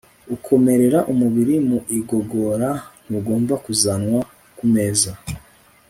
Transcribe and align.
ukomerera 0.35 0.99
umubiri 1.11 1.55
mu 1.67 1.77
igogora 1.97 2.69
Ntugomba 3.07 3.53
kuzanwa 3.63 4.19
ku 4.57 4.65
meza 4.73 5.11